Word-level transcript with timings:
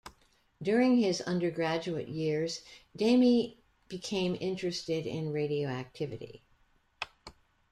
During 0.63 0.97
his 0.97 1.21
undergraduate 1.21 2.07
years, 2.07 2.63
Damy 2.97 3.57
became 3.87 4.35
interested 4.41 5.05
in 5.05 5.31
radioactivity. 5.31 6.41